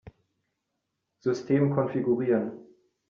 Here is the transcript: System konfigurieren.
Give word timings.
System 1.19 1.69
konfigurieren. 1.75 2.59